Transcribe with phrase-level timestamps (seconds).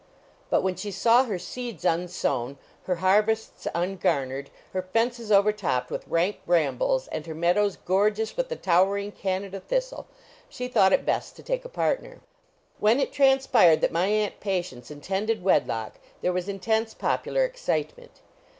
[0.49, 6.39] But when she saw her seeds unsown, her harvests ungarnered, her fences overtopped with rank
[6.43, 10.07] brambles and her meadows gorgeous with the towering Canada thistle
[10.49, 12.19] she thought it best to take a partner.
[12.79, 18.21] When it transpired that my Aunt Patience intended wedlock there was intense popular excitement.